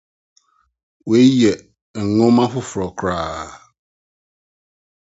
[1.17, 1.53] Eyi yɛ
[2.13, 3.47] nhoma foforo koraa.